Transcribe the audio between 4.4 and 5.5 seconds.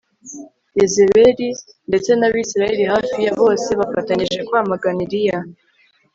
kwamagana Eliya